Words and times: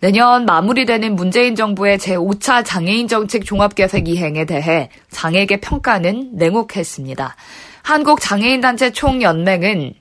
내년 0.00 0.46
마무리되는 0.46 1.14
문재인 1.14 1.54
정부의 1.54 1.98
제5차 1.98 2.64
장애인 2.64 3.06
정책 3.06 3.44
종합계획 3.44 4.08
이행에 4.08 4.46
대해 4.46 4.88
장애계 5.10 5.60
평가는 5.60 6.30
냉혹했습니다. 6.32 7.36
한국장애인단체 7.82 8.92
총연맹은 8.92 9.92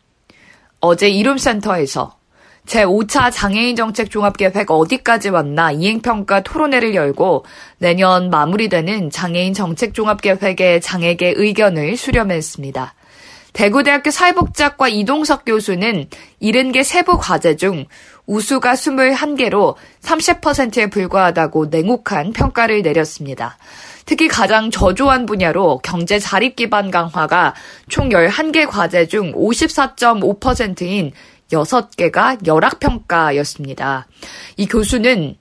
어제 0.79 1.09
이룸센터에서 1.09 2.17
제5차 2.65 3.29
장애인 3.33 3.75
정책 3.75 4.09
종합계획 4.09 4.71
어디까지 4.71 5.29
왔나 5.29 5.71
이행평가 5.73 6.43
토론회를 6.43 6.95
열고 6.95 7.43
내년 7.79 8.29
마무리되는 8.29 9.09
장애인 9.09 9.53
정책 9.53 9.93
종합계획의 9.93 10.79
장애계 10.79 11.33
의견을 11.35 11.97
수렴했습니다. 11.97 12.93
대구대학교 13.51 14.11
사회복지학과 14.11 14.87
이동석 14.87 15.43
교수는 15.45 16.07
70개 16.41 16.83
세부 16.83 17.17
과제 17.17 17.55
중 17.55 17.85
우수가 18.29 18.73
21개로 18.73 19.73
30%에 20.01 20.87
불과하다고 20.91 21.65
냉혹한 21.65 22.31
평가를 22.31 22.83
내렸습니다. 22.83 23.57
특히 24.05 24.27
가장 24.27 24.69
저조한 24.69 25.25
분야로 25.25 25.79
경제 25.83 26.19
자립 26.19 26.55
기반 26.55 26.91
강화가 26.91 27.55
총 27.89 28.09
11개 28.09 28.67
과제 28.69 29.07
중 29.07 29.33
54.5%인 29.33 31.11
6개가 31.51 32.45
열악평가였습니다. 32.45 34.07
이 34.57 34.67
교수는 34.67 35.35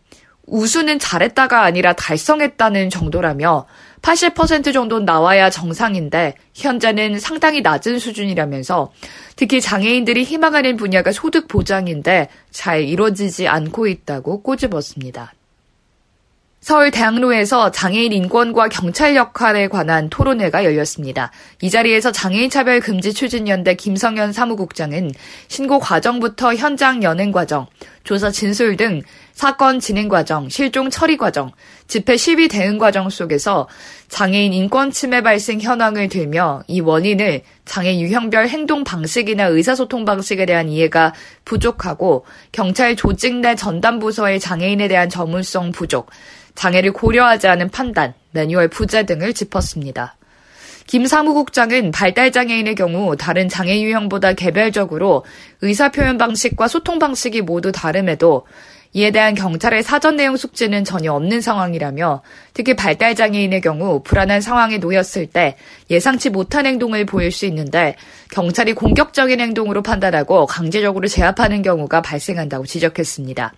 우수는 0.47 0.98
잘했다가 0.98 1.62
아니라 1.62 1.92
달성했다는 1.92 2.89
정도라며 2.89 3.67
80% 4.03 4.73
정도는 4.73 5.05
나와야 5.05 5.51
정상인데 5.51 6.35
현재는 6.55 7.19
상당히 7.19 7.61
낮은 7.61 7.99
수준이라면서 7.99 8.93
특히 9.37 9.61
장애인들이 9.61 10.25
희망하는 10.25 10.77
분야가 10.77 11.13
소득 11.13 11.49
보장인데 11.49 12.29
잘 12.51 12.83
이루어지지 12.83 13.49
않고 13.49 13.87
있다고 13.87 14.43
꼬집었습니다. 14.43 15.33
서울 16.61 16.91
대학로에서 16.91 17.71
장애인 17.71 18.13
인권과 18.13 18.69
경찰 18.69 19.15
역할에 19.15 19.69
관한 19.69 20.11
토론회가 20.11 20.65
열렸습니다. 20.65 21.31
이 21.63 21.71
자리에서 21.71 22.11
장애인 22.11 22.51
차별 22.51 22.81
금지 22.81 23.15
추진연대 23.15 23.75
김성현 23.77 24.33
사무국장은 24.33 25.13
신고 25.47 25.79
과정부터 25.79 26.57
현장 26.57 27.03
연행 27.05 27.31
과정, 27.31 27.69
조사 28.05 28.31
진술 28.31 28.77
등 28.77 29.03
사건 29.33 29.81
진행 29.81 30.09
과정, 30.09 30.49
실종 30.49 30.91
처리 30.91 31.17
과정, 31.17 31.53
집회 31.87 32.17
시위 32.17 32.49
대응 32.49 32.79
과정 32.79 33.09
속에서 33.11 33.69
장애인 34.09 34.53
인권 34.53 34.91
침해 34.91 35.23
발생 35.23 35.61
현황을 35.61 36.09
들며 36.09 36.63
이 36.67 36.81
원인을 36.81 37.43
장애 37.65 37.99
유형별 37.99 38.49
행동 38.49 38.85
방식이나 38.85 39.45
의사소통 39.45 40.05
방식에 40.05 40.47
대한 40.47 40.69
이해가 40.69 41.15
부족하고 41.45 42.25
경찰 42.53 42.97
조직 42.97 43.37
내 43.37 43.55
전담 43.55 43.99
부서의 43.99 44.41
장애인에 44.41 44.89
대한 44.89 45.09
전문성 45.09 45.73
부족, 45.73 46.11
장애를 46.55 46.93
고려하지 46.93 47.47
않은 47.47 47.71
판단, 47.71 48.15
매뉴얼 48.33 48.69
부재 48.69 49.07
등을 49.07 49.33
짚었습니다. 49.33 50.17
김 50.89 51.06
사무국장은 51.06 51.91
발달장애인의 51.91 52.75
경우 52.75 53.14
다른 53.14 53.50
장애 53.50 53.78
유형보다 53.83 54.33
개별적으로 54.33 55.22
의사표현 55.61 56.17
방식과 56.17 56.67
소통 56.67 56.98
방식이 56.98 57.42
모두 57.42 57.73
다름에도 57.73 58.46
이에 58.95 59.11
대한 59.11 59.35
경찰의 59.35 59.83
사전 59.83 60.17
내용 60.17 60.39
숙지는 60.39 60.85
전혀 60.85 61.13
없는 61.13 61.42
상황이라며 61.42 62.23
특히 62.55 62.74
발달장애인의 62.74 63.61
경우 63.61 64.02
불안한 64.02 64.40
상황에 64.40 64.79
놓였을 64.79 65.27
때 65.27 65.57
예상치 65.90 66.30
못한 66.30 66.64
행동을 66.64 67.05
보일 67.05 67.33
수 67.33 67.45
있는데 67.45 67.95
경찰이 68.30 68.73
공격적인 68.73 69.40
행동으로 69.40 69.83
판단하고 69.83 70.46
강제적으로 70.46 71.07
제압하는 71.07 71.61
경우가 71.61 72.01
발생한다고 72.01 72.64
지적했습니다. 72.64 73.52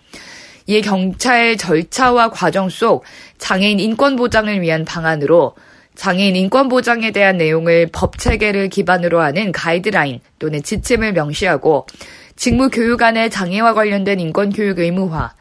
이에 0.67 0.81
경찰 0.81 1.55
절차와 1.55 2.31
과정 2.31 2.67
속 2.67 3.05
장애인 3.37 3.79
인권 3.79 4.17
보장을 4.17 4.61
위한 4.61 4.83
방안으로 4.83 5.55
장애인 5.95 6.35
인권 6.35 6.69
보장에 6.69 7.11
대한 7.11 7.37
내용을 7.37 7.89
법 7.91 8.17
체계를 8.17 8.69
기반으로 8.69 9.21
하는 9.21 9.51
가이드라인 9.51 10.19
또는 10.39 10.63
지침을 10.63 11.13
명시하고 11.13 11.85
직무 12.35 12.69
교육 12.69 13.03
안에 13.03 13.29
장애와 13.29 13.73
관련된 13.73 14.19
인권 14.19 14.49
교육 14.49 14.79
의무화, 14.79 15.33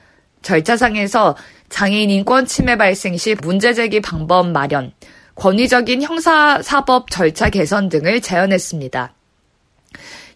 절차상에서 0.42 1.36
장애인 1.68 2.10
인권 2.10 2.46
침해 2.46 2.76
발생 2.76 3.16
시 3.16 3.34
문제 3.36 3.72
제기 3.72 4.00
방법 4.00 4.48
마련, 4.48 4.92
권위적인 5.36 6.02
형사 6.02 6.60
사법 6.62 7.10
절차 7.10 7.48
개선 7.48 7.88
등을 7.88 8.20
제안했습니다. 8.20 9.14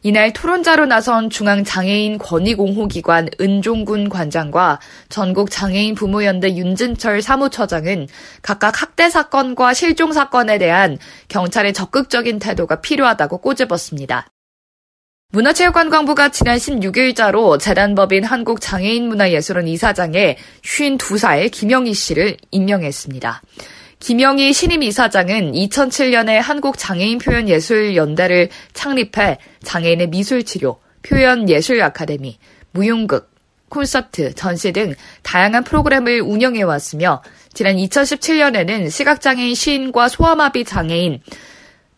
이날 0.07 0.35
토론자로 0.35 0.85
나선 0.85 1.31
중앙장애인 1.31 2.19
권익옹호기관 2.19 3.31
은종군 3.41 4.11
관장과 4.11 4.79
전국장애인 5.09 5.95
부모연대 5.95 6.57
윤진철 6.57 7.23
사무처장은 7.23 8.09
각각 8.43 8.83
학대 8.83 9.09
사건과 9.09 9.73
실종 9.73 10.13
사건에 10.13 10.59
대한 10.59 10.99
경찰의 11.29 11.73
적극적인 11.73 12.39
태도가 12.39 12.83
필요하다고 12.83 13.39
꼬집었습니다. 13.39 14.29
문화체육관광부가 15.33 16.29
지난 16.29 16.59
16일자로 16.59 17.59
재단법인 17.59 18.25
한국장애인문화예술원 18.25 19.67
이사장에 19.69 20.37
52살 20.63 21.51
김영희 21.51 21.95
씨를 21.95 22.37
임명했습니다. 22.51 23.41
김영희 24.05 24.53
신임 24.53 24.83
이사장은 24.83 25.53
2007년에 25.53 26.39
한국장애인표현예술연대를 26.39 28.51
창립해 28.75 29.39
장애인의 29.63 30.09
미술치료, 30.09 30.79
표현예술 31.01 31.81
아카데미, 31.81 32.37
무용극, 32.73 33.33
콘서트, 33.71 34.35
전시 34.35 34.73
등 34.73 34.95
다양한 35.23 35.65
프로그램을 35.65 36.21
운영해 36.21 36.61
왔으며 36.61 37.23
지난 37.55 37.77
2017년에는 37.77 38.91
시각장애인 38.91 39.55
시인과 39.55 40.11
소아마비 40.11 40.67
장애인, 40.67 41.23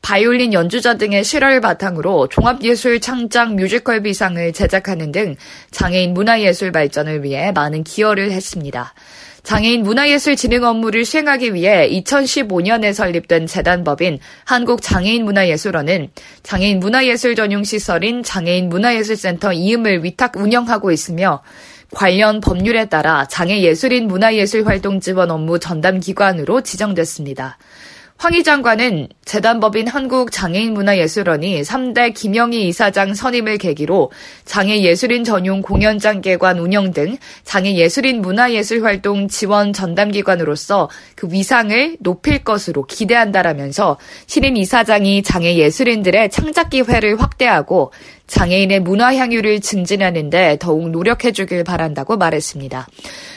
바이올린 0.06 0.52
연주자 0.52 0.94
등의 0.94 1.24
실화를 1.24 1.60
바탕으로 1.60 2.28
종합예술 2.28 3.00
창작 3.00 3.54
뮤지컬 3.56 4.02
비상을 4.02 4.52
제작하는 4.52 5.10
등 5.10 5.34
장애인 5.72 6.14
문화예술 6.14 6.70
발전을 6.70 7.24
위해 7.24 7.50
많은 7.50 7.82
기여를 7.82 8.30
했습니다. 8.30 8.94
장애인 9.42 9.82
문화예술 9.82 10.36
진흥 10.36 10.62
업무를 10.62 11.04
수행하기 11.04 11.54
위해 11.54 11.90
2015년에 11.90 12.92
설립된 12.92 13.48
재단법인 13.48 14.20
한국장애인문화예술원은 14.44 16.10
장애인 16.44 16.78
문화예술 16.78 17.34
전용 17.34 17.64
시설인 17.64 18.22
장애인 18.22 18.68
문화예술센터 18.68 19.54
이음을 19.54 20.04
위탁 20.04 20.36
운영하고 20.36 20.92
있으며 20.92 21.42
관련 21.90 22.40
법률에 22.40 22.84
따라 22.84 23.26
장애예술인 23.26 24.06
문화예술 24.06 24.68
활동 24.68 25.00
지원 25.00 25.32
업무 25.32 25.58
전담 25.58 25.98
기관으로 25.98 26.60
지정됐습니다. 26.60 27.58
황희 28.18 28.42
장관은 28.44 29.08
재단법인 29.26 29.88
한국장애인문화예술원이 29.88 31.60
3대 31.60 32.14
김영희 32.14 32.66
이사장 32.68 33.12
선임을 33.12 33.58
계기로 33.58 34.10
장애예술인 34.46 35.22
전용 35.22 35.60
공연장계관 35.60 36.58
운영 36.58 36.94
등 36.94 37.18
장애예술인 37.44 38.22
문화예술 38.22 38.84
활동 38.84 39.28
지원 39.28 39.74
전담기관으로서 39.74 40.88
그 41.14 41.28
위상을 41.30 41.98
높일 42.00 42.42
것으로 42.42 42.86
기대한다라면서 42.86 43.98
신임 44.26 44.56
이사장이 44.56 45.22
장애예술인들의 45.22 46.30
창작 46.30 46.70
기회를 46.70 47.20
확대하고 47.20 47.92
장애인의 48.28 48.80
문화 48.80 49.14
향유를 49.14 49.60
증진하는데 49.60 50.56
더욱 50.58 50.88
노력해주길 50.88 51.64
바란다고 51.64 52.16
말했습니다. 52.16 52.86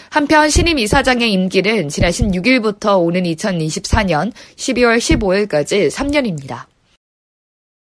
한편 0.10 0.50
신임 0.50 0.80
이사장의 0.80 1.32
임기는 1.32 1.90
지난 1.90 2.12
16일부터 2.12 3.00
오는 3.00 3.24
2024년 3.24 4.32
12월 4.56 4.98
15일까지 4.98 5.92
3년입니다. 5.92 6.66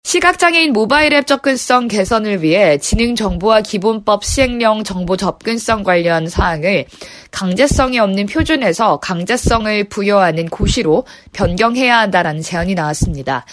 시각장애인 0.03 0.73
모바일 0.73 1.13
앱 1.13 1.27
접근성 1.27 1.87
개선을 1.87 2.43
위해 2.43 2.79
지능정보와 2.79 3.61
기본법 3.61 4.25
시행령 4.25 4.83
정보 4.83 5.17
접근성 5.17 5.83
관련 5.83 6.29
사항을 6.29 6.87
강제성이 7.31 7.99
없는 7.99 8.27
표준에서 8.27 9.01
강제성을 9.01 9.85
부여하는 9.91 10.49
고시로 10.49 11.05
변경해야 11.35 11.99
한다라는 11.99 12.41
제안이 12.41 12.75
나왔습니다. 12.75 13.45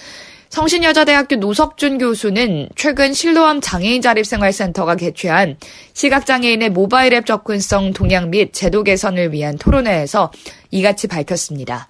성신여자대학교 0.56 1.36
노석준 1.36 1.98
교수는 1.98 2.70
최근 2.78 3.12
실로암 3.12 3.60
장애인 3.60 4.02
자립생활센터가 4.02 4.96
개최한 4.96 5.58
시각장애인의 5.92 6.70
모바일 6.70 7.14
앱 7.14 7.26
접근성 7.26 7.92
동향 7.92 8.30
및 8.30 8.54
제도 8.54 8.82
개선을 8.82 9.34
위한 9.34 9.58
토론회에서 9.58 10.32
이같이 10.72 11.08
밝혔습니다. 11.08 11.90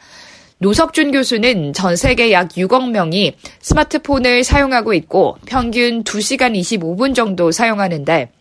노석준 0.58 1.12
교수는 1.12 1.74
전 1.74 1.96
세계 1.96 2.32
약 2.32 2.50
6억 2.50 2.90
명이 2.90 3.36
스마트폰을 3.62 4.44
사용하고 4.44 4.96
있고 4.96 5.38
평균 5.46 6.04
2시간 6.04 6.60
25분 6.60 7.14
정도 7.14 7.52
사용하는데 7.52 8.32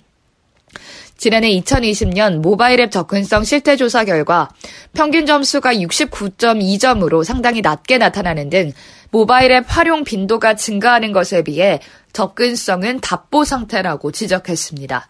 지난해 1.17 1.51
2020년 1.61 2.41
모바일 2.41 2.81
앱 2.81 2.91
접근성 2.91 3.45
실태 3.45 3.77
조사 3.77 4.05
결과 4.05 4.51
평균 4.93 5.27
점수가 5.27 5.75
69.2점으로 5.75 7.25
상당히 7.25 7.61
낮게 7.61 7.99
나타나는 7.99 8.51
등 8.51 8.73
모바일 9.11 9.53
앱 9.53 9.65
활용 9.69 10.05
빈도가 10.05 10.55
증가하는 10.55 11.13
것에 11.13 11.43
비해 11.43 11.81
접근성은 12.13 13.01
답보 13.01 13.45
상태라고 13.45 14.11
지적했습니다. 14.11 15.07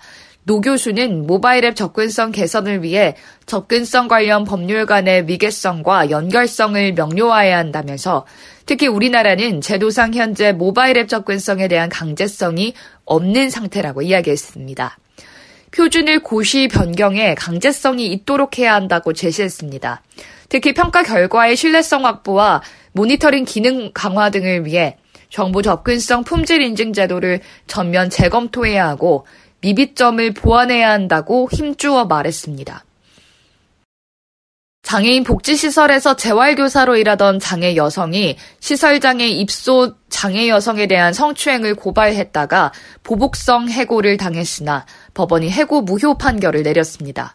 노 0.46 0.60
교수는 0.60 1.26
모바일 1.26 1.64
앱 1.64 1.74
접근성 1.74 2.30
개선을 2.30 2.82
위해 2.82 3.16
접근성 3.46 4.08
관련 4.08 4.44
법률 4.44 4.84
간의 4.84 5.26
위계성과 5.26 6.10
연결성을 6.10 6.92
명료화해야 6.92 7.56
한다면서 7.56 8.26
특히 8.66 8.86
우리나라는 8.86 9.62
제도상 9.62 10.12
현재 10.12 10.52
모바일 10.52 10.98
앱 10.98 11.08
접근성에 11.08 11.66
대한 11.68 11.88
강제성이 11.88 12.74
없는 13.06 13.48
상태라고 13.48 14.02
이야기했습니다. 14.02 14.98
표준을 15.74 16.20
고시 16.20 16.68
변경해 16.68 17.34
강제성이 17.34 18.06
있도록 18.12 18.58
해야 18.58 18.74
한다고 18.74 19.12
제시했습니다. 19.12 20.02
특히 20.48 20.72
평가 20.72 21.02
결과의 21.02 21.56
신뢰성 21.56 22.06
확보와 22.06 22.62
모니터링 22.92 23.44
기능 23.44 23.90
강화 23.92 24.30
등을 24.30 24.66
위해 24.66 24.96
정보 25.30 25.62
접근성 25.62 26.22
품질 26.22 26.62
인증 26.62 26.92
제도를 26.92 27.40
전면 27.66 28.08
재검토해야 28.08 28.86
하고 28.86 29.26
미비점을 29.62 30.32
보완해야 30.34 30.90
한다고 30.90 31.48
힘주어 31.50 32.04
말했습니다. 32.04 32.84
장애인 34.84 35.24
복지시설에서 35.24 36.14
재활교사로 36.14 36.96
일하던 36.96 37.40
장애 37.40 37.74
여성이 37.74 38.36
시설장애 38.60 39.26
입소 39.26 39.94
장애 40.10 40.48
여성에 40.48 40.86
대한 40.86 41.12
성추행을 41.12 41.74
고발했다가 41.74 42.72
보복성 43.02 43.68
해고를 43.70 44.18
당했으나 44.18 44.84
법원이 45.14 45.50
해고 45.50 45.80
무효 45.80 46.16
판결을 46.18 46.62
내렸습니다. 46.62 47.34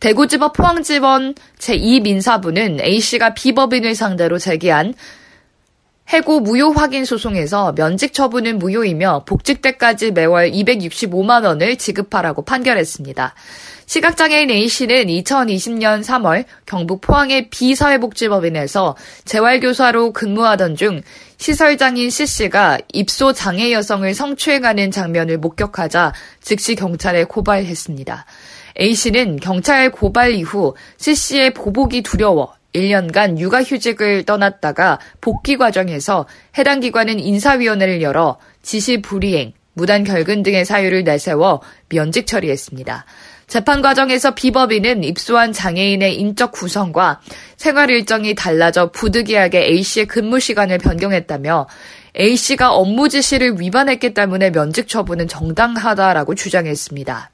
대구지법 0.00 0.52
포항지원 0.54 1.34
제2민사부는 1.58 2.80
A씨가 2.80 3.34
비법인을 3.34 3.94
상대로 3.94 4.38
제기한 4.38 4.94
해고 6.12 6.40
무효 6.40 6.70
확인 6.72 7.04
소송에서 7.04 7.72
면직 7.72 8.12
처분은 8.12 8.58
무효이며 8.58 9.24
복직 9.26 9.62
때까지 9.62 10.10
매월 10.10 10.50
265만 10.50 11.44
원을 11.44 11.76
지급하라고 11.76 12.42
판결했습니다. 12.42 13.34
시각장애인 13.86 14.50
A씨는 14.50 15.06
2020년 15.06 16.02
3월 16.02 16.44
경북 16.66 17.00
포항의 17.00 17.48
비사회복지법인에서 17.50 18.96
재활교사로 19.24 20.12
근무하던 20.12 20.76
중 20.76 21.02
시설장인 21.38 22.10
C씨가 22.10 22.78
입소 22.92 23.32
장애 23.32 23.72
여성을 23.72 24.12
성추행하는 24.14 24.90
장면을 24.90 25.38
목격하자 25.38 26.12
즉시 26.40 26.74
경찰에 26.74 27.24
고발했습니다. 27.24 28.26
A씨는 28.80 29.36
경찰 29.36 29.90
고발 29.90 30.32
이후 30.32 30.74
C씨의 30.98 31.54
보복이 31.54 32.02
두려워 32.02 32.54
1년간 32.74 33.38
육아휴직을 33.38 34.24
떠났다가 34.24 34.98
복귀 35.20 35.56
과정에서 35.56 36.26
해당 36.58 36.80
기관은 36.80 37.20
인사위원회를 37.20 38.02
열어 38.02 38.38
지시 38.62 39.00
불이행, 39.00 39.52
무단 39.74 40.04
결근 40.04 40.42
등의 40.42 40.64
사유를 40.64 41.04
내세워 41.04 41.60
면직 41.88 42.26
처리했습니다. 42.26 43.04
재판 43.46 43.82
과정에서 43.82 44.34
비법인은 44.34 45.04
입소한 45.04 45.52
장애인의 45.52 46.18
인적 46.18 46.52
구성과 46.52 47.20
생활 47.56 47.90
일정이 47.90 48.34
달라져 48.34 48.90
부득이하게 48.90 49.64
A씨의 49.64 50.06
근무 50.06 50.40
시간을 50.40 50.78
변경했다며 50.78 51.68
A씨가 52.18 52.72
업무 52.72 53.08
지시를 53.08 53.60
위반했기 53.60 54.14
때문에 54.14 54.50
면직 54.50 54.88
처분은 54.88 55.28
정당하다라고 55.28 56.34
주장했습니다. 56.34 57.30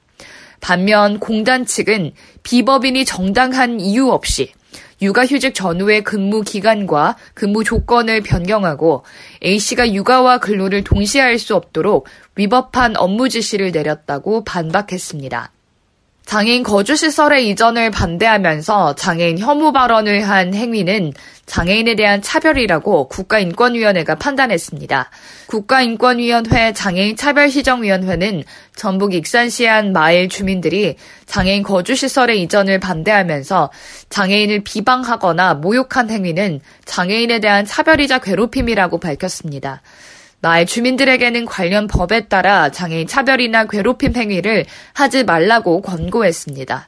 반면 0.59 1.19
공단 1.19 1.65
측은 1.65 2.11
비법인이 2.43 3.05
정당한 3.05 3.79
이유 3.79 4.09
없이 4.09 4.51
육아휴직 5.01 5.53
전후의 5.55 6.03
근무 6.03 6.41
기간과 6.41 7.17
근무 7.33 7.63
조건을 7.63 8.21
변경하고 8.21 9.03
A씨가 9.43 9.93
육아와 9.93 10.37
근로를 10.39 10.83
동시에 10.83 11.21
할 11.21 11.39
수 11.39 11.55
없도록 11.55 12.07
위법한 12.35 12.95
업무 12.97 13.27
지시를 13.29 13.71
내렸다고 13.71 14.43
반박했습니다. 14.43 15.51
장애인 16.25 16.63
거주시설의 16.63 17.49
이전을 17.49 17.91
반대하면서 17.91 18.95
장애인 18.95 19.39
혐오 19.39 19.73
발언을 19.73 20.27
한 20.29 20.53
행위는 20.53 21.13
장애인에 21.45 21.95
대한 21.95 22.21
차별이라고 22.21 23.09
국가인권위원회가 23.09 24.15
판단했습니다. 24.15 25.09
국가인권위원회 25.47 26.71
장애인 26.71 27.17
차별시정위원회는 27.17 28.43
전북 28.75 29.13
익산시 29.13 29.65
한 29.65 29.91
마을 29.91 30.29
주민들이 30.29 30.95
장애인 31.25 31.63
거주시설의 31.63 32.41
이전을 32.43 32.79
반대하면서 32.79 33.69
장애인을 34.09 34.63
비방하거나 34.63 35.55
모욕한 35.55 36.09
행위는 36.09 36.61
장애인에 36.85 37.39
대한 37.39 37.65
차별이자 37.65 38.19
괴롭힘이라고 38.19 38.99
밝혔습니다. 38.99 39.81
나의 40.41 40.65
주민들에게는 40.65 41.45
관련 41.45 41.87
법에 41.87 42.27
따라 42.27 42.69
장애인 42.69 43.07
차별이나 43.07 43.65
괴롭힘 43.65 44.15
행위를 44.15 44.65
하지 44.93 45.23
말라고 45.23 45.81
권고했습니다. 45.81 46.87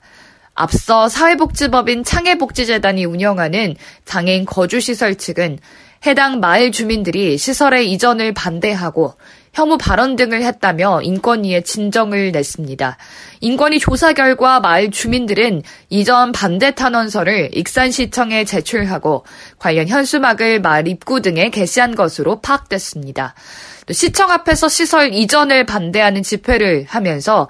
앞서 0.56 1.08
사회복지법인 1.08 2.04
창해복지재단이 2.04 3.06
운영하는 3.06 3.76
장애인 4.06 4.46
거주시설 4.46 5.16
측은 5.16 5.60
해당 6.06 6.40
마을 6.40 6.72
주민들이 6.72 7.38
시설의 7.38 7.92
이전을 7.92 8.34
반대하고 8.34 9.14
혐오 9.54 9.78
발언 9.78 10.16
등을 10.16 10.42
했다며 10.42 11.02
인권위에 11.04 11.62
진정을 11.62 12.32
냈습니다. 12.32 12.98
인권위 13.42 13.80
조사 13.80 14.14
결과 14.14 14.60
마을 14.60 14.90
주민들은 14.90 15.62
이전 15.90 16.32
반대 16.32 16.74
탄원서를 16.74 17.52
익산시청에 17.54 18.46
제출하고 18.46 19.26
관련 19.60 19.88
현수막을 19.88 20.60
마을 20.62 20.88
입구 20.88 21.22
등에 21.22 21.52
게시한 21.52 21.94
것으로 21.94 22.42
파악됐습니다. 22.42 23.36
시청 23.92 24.32
앞에서 24.32 24.70
시설 24.70 25.14
이전을 25.14 25.68
반대하는 25.68 26.24
집회를 26.24 26.86
하면서 26.88 27.48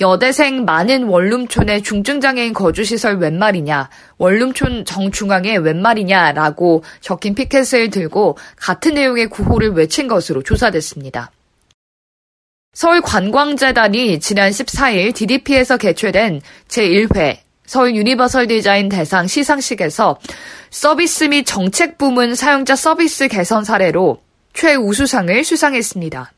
여대생 0.00 0.64
많은 0.64 1.04
원룸촌의 1.04 1.84
중증장애인 1.84 2.52
거주시설 2.52 3.18
웬 3.18 3.38
말이냐, 3.38 3.90
원룸촌 4.18 4.86
정중앙에 4.86 5.56
웬 5.58 5.80
말이냐라고 5.80 6.82
적힌 7.00 7.36
피켓을 7.36 7.90
들고 7.90 8.36
같은 8.56 8.94
내용의 8.94 9.28
구호를 9.28 9.70
외친 9.70 10.08
것으로 10.08 10.42
조사됐습니다. 10.42 11.30
서울관광재단이 12.74 14.18
지난 14.18 14.50
14일 14.50 15.14
DDP에서 15.14 15.76
개최된 15.76 16.40
제1회 16.68 17.38
서울 17.66 17.94
유니버설 17.94 18.48
디자인 18.48 18.88
대상 18.88 19.26
시상식에서 19.26 20.18
서비스 20.70 21.24
및 21.24 21.44
정책 21.44 21.96
부문 21.98 22.34
사용자 22.34 22.76
서비스 22.76 23.28
개선 23.28 23.64
사례로 23.64 24.20
최우수상을 24.52 25.44
수상했습니다. 25.44 26.32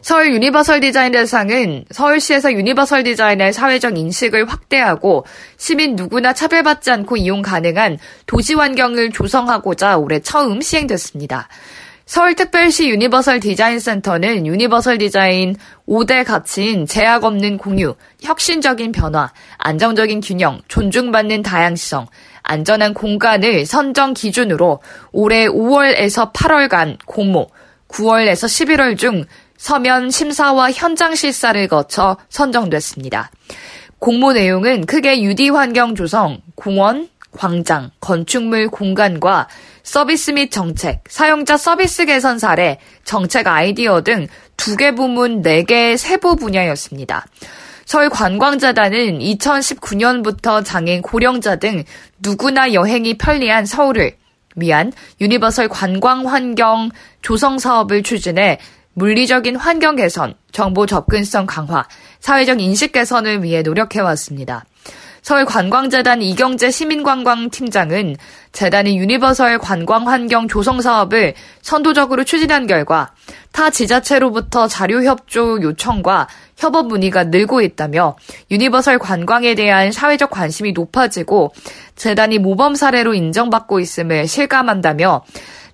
서울 0.00 0.32
유니버설 0.32 0.80
디자인 0.80 1.12
대상은 1.12 1.84
서울시에서 1.90 2.52
유니버설 2.52 3.04
디자인의 3.04 3.52
사회적 3.52 3.96
인식을 3.96 4.48
확대하고 4.48 5.24
시민 5.56 5.94
누구나 5.94 6.32
차별받지 6.32 6.90
않고 6.90 7.16
이용 7.16 7.42
가능한 7.42 7.98
도시 8.26 8.54
환경을 8.54 9.10
조성하고자 9.10 9.98
올해 9.98 10.18
처음 10.18 10.60
시행됐습니다. 10.60 11.48
서울특별시 12.12 12.90
유니버설 12.90 13.40
디자인 13.40 13.80
센터는 13.80 14.46
유니버설 14.46 14.98
디자인 14.98 15.56
5대 15.88 16.26
가치인 16.26 16.84
제약 16.84 17.24
없는 17.24 17.56
공유, 17.56 17.94
혁신적인 18.20 18.92
변화, 18.92 19.32
안정적인 19.56 20.20
균형, 20.20 20.60
존중받는 20.68 21.40
다양성, 21.40 22.06
안전한 22.42 22.92
공간을 22.92 23.64
선정 23.64 24.12
기준으로 24.12 24.80
올해 25.12 25.48
5월에서 25.48 26.34
8월간 26.34 26.98
공모, 27.06 27.48
9월에서 27.88 28.44
11월 28.44 28.98
중 28.98 29.24
서면 29.56 30.10
심사와 30.10 30.70
현장 30.70 31.14
실사를 31.14 31.66
거쳐 31.66 32.18
선정됐습니다. 32.28 33.30
공모 33.98 34.34
내용은 34.34 34.84
크게 34.84 35.22
유디 35.22 35.48
환경 35.48 35.94
조성, 35.94 36.42
공원, 36.56 37.08
광장, 37.30 37.90
건축물 38.00 38.68
공간과 38.68 39.48
서비스 39.82 40.30
및 40.30 40.50
정책, 40.50 41.02
사용자 41.08 41.56
서비스 41.56 42.04
개선 42.06 42.38
사례, 42.38 42.78
정책 43.04 43.46
아이디어 43.46 44.02
등 44.02 44.28
두 44.56 44.76
개 44.76 44.94
부문 44.94 45.42
4개 45.42 45.96
세부 45.96 46.36
분야였습니다. 46.36 47.26
서울 47.84 48.08
관광재단은 48.10 49.18
2019년부터 49.18 50.64
장애인 50.64 51.02
고령자 51.02 51.56
등 51.56 51.82
누구나 52.20 52.72
여행이 52.72 53.18
편리한 53.18 53.66
서울을 53.66 54.12
위한 54.54 54.92
유니버설 55.20 55.68
관광 55.68 56.28
환경 56.28 56.90
조성 57.22 57.58
사업을 57.58 58.04
추진해 58.04 58.58
물리적인 58.94 59.56
환경 59.56 59.96
개선, 59.96 60.34
정보 60.52 60.86
접근성 60.86 61.46
강화, 61.46 61.88
사회적 62.20 62.60
인식 62.60 62.92
개선을 62.92 63.42
위해 63.42 63.62
노력해왔습니다. 63.62 64.64
서울관광재단 65.22 66.20
이경재 66.20 66.72
시민관광팀장은 66.72 68.16
재단이 68.50 68.98
유니버설 68.98 69.58
관광 69.58 70.08
환경 70.08 70.48
조성 70.48 70.80
사업을 70.80 71.34
선도적으로 71.62 72.24
추진한 72.24 72.66
결과 72.66 73.12
타 73.52 73.70
지자체로부터 73.70 74.66
자료 74.66 75.04
협조 75.04 75.62
요청과 75.62 76.28
협업 76.56 76.88
문의가 76.88 77.24
늘고 77.24 77.62
있다며 77.62 78.16
유니버설 78.50 78.98
관광에 78.98 79.54
대한 79.54 79.92
사회적 79.92 80.30
관심이 80.30 80.72
높아지고 80.72 81.54
재단이 81.94 82.38
모범 82.38 82.74
사례로 82.74 83.14
인정받고 83.14 83.78
있음을 83.78 84.26
실감한다며 84.26 85.22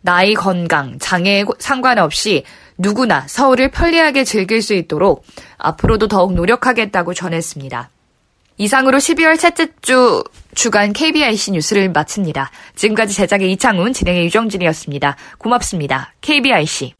나이, 0.02 0.34
건강, 0.34 0.98
장애에 0.98 1.44
상관없이 1.58 2.44
누구나 2.76 3.26
서울을 3.26 3.70
편리하게 3.70 4.24
즐길 4.24 4.60
수 4.62 4.74
있도록 4.74 5.24
앞으로도 5.56 6.08
더욱 6.08 6.34
노력하겠다고 6.34 7.14
전했습니다. 7.14 7.90
이상으로 8.58 8.98
12월 8.98 9.36
셋째 9.36 9.68
주 9.80 10.22
주간 10.54 10.92
KBIC 10.92 11.52
뉴스를 11.52 11.90
마칩니다. 11.90 12.50
지금까지 12.74 13.14
제작의 13.14 13.52
이창훈, 13.52 13.92
진행의 13.92 14.24
유정진이었습니다. 14.26 15.16
고맙습니다. 15.38 16.12
KBIC. 16.20 16.94